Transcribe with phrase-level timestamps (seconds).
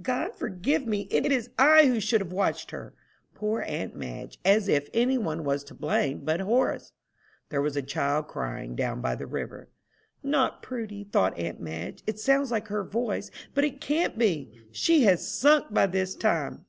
[0.00, 1.06] God forgive me!
[1.10, 2.94] It is I who should have watched her!"
[3.34, 4.38] Poor aunt Madge!
[4.42, 6.92] as if any one was to blame but Horace.
[7.50, 9.68] There was a child crying down by the river.
[10.22, 12.02] "Not Prudy," thought aunt Madge.
[12.06, 14.58] "It sounds like her voice, but it can't be.
[14.72, 16.64] She has sunk by this time!"